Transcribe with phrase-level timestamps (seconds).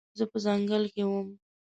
[0.17, 1.27] زه په ځنګل کې وم